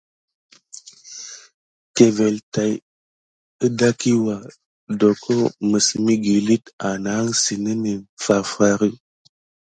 Kevele 1.95 2.41
tät 2.53 2.73
adakiwa 3.65 4.35
doko 4.99 5.33
məs 5.69 5.87
məgillite 6.05 6.69
anahansitini 6.89 7.91
farfarə. 8.23 8.87